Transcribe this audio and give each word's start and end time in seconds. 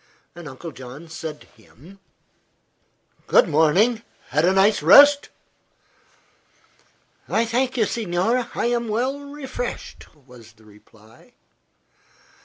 Uncle 0.35 0.71
John 0.71 1.07
said 1.09 1.41
to 1.41 1.45
him: 1.61 1.99
"Good 3.27 3.47
morning. 3.47 4.01
Had 4.29 4.45
a 4.45 4.51
nice 4.51 4.81
rest?" 4.81 5.29
"I 7.29 7.45
thank 7.45 7.77
you, 7.77 7.85
signore, 7.85 8.49
I 8.55 8.65
am 8.65 8.87
well 8.87 9.19
refreshed," 9.19 10.07
was 10.15 10.53
the 10.53 10.65
reply. 10.65 11.33